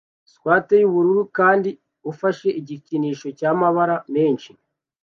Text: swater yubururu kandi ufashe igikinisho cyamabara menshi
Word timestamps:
swater 0.31 0.79
yubururu 0.81 1.23
kandi 1.37 1.69
ufashe 2.11 2.47
igikinisho 2.59 3.27
cyamabara 3.37 3.95
menshi 4.15 4.51